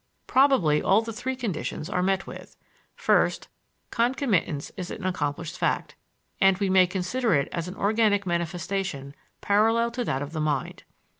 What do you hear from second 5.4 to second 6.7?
fact, and